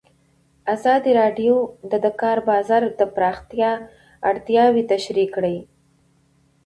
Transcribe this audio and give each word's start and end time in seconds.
ازادي 0.73 1.11
راډیو 1.21 1.55
د 1.91 1.93
د 2.05 2.07
کار 2.21 2.37
بازار 2.49 2.81
د 2.99 3.01
پراختیا 3.15 3.71
اړتیاوې 4.31 4.83
تشریح 4.93 5.27
کړي. 5.35 5.57